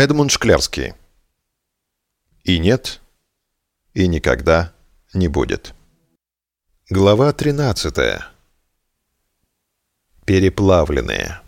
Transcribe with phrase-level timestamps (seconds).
[0.00, 0.94] Эдмунд Шклярский.
[2.42, 3.02] И нет,
[3.92, 4.72] и никогда
[5.12, 5.74] не будет.
[6.88, 8.22] Глава 13.
[10.24, 11.42] Переплавленные.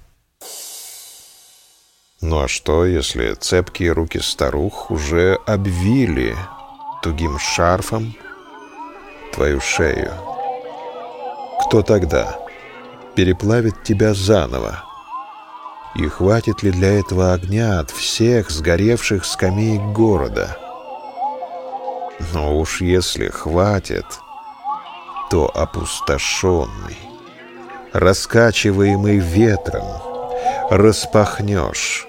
[2.21, 6.37] Ну а что, если цепкие руки старух уже обвили
[7.03, 8.15] тугим шарфом
[9.33, 10.13] твою шею?
[11.63, 12.39] Кто тогда
[13.17, 14.92] переплавит тебя заново?
[15.95, 20.57] И хватит ли для этого огня от всех сгоревших скамеек города?
[22.33, 24.07] Но уж если хватит,
[25.31, 26.97] то опустошенный,
[27.93, 29.85] раскачиваемый ветром,
[30.71, 32.07] распахнешь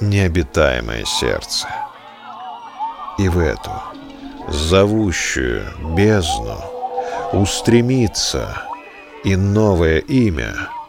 [0.00, 1.68] необитаемое сердце.
[3.18, 3.70] И в эту
[4.48, 5.64] зовущую
[5.96, 6.58] бездну
[7.32, 8.62] устремится
[9.24, 10.54] и новое имя—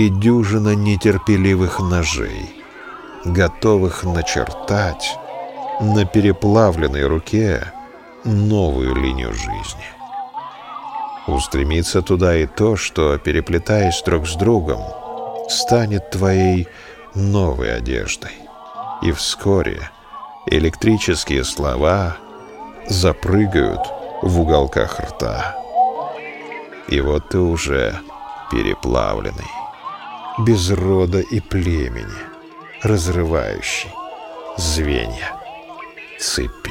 [0.00, 2.50] и дюжина нетерпеливых ножей,
[3.26, 5.18] готовых начертать
[5.78, 7.70] на переплавленной руке
[8.24, 9.84] новую линию жизни.
[11.26, 14.80] Устремится туда и то, что, переплетаясь друг с другом,
[15.50, 16.66] станет твоей
[17.14, 18.32] новой одеждой.
[19.02, 19.90] И вскоре
[20.46, 22.16] электрические слова
[22.88, 23.82] запрыгают
[24.22, 25.56] в уголках рта.
[26.88, 28.00] И вот ты уже
[28.50, 29.59] переплавленный
[30.44, 32.06] без рода и племени,
[32.82, 33.90] разрывающий
[34.56, 35.32] звенья
[36.18, 36.70] цепи.